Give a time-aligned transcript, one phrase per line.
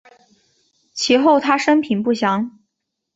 [0.95, 2.57] 其后他生平不详。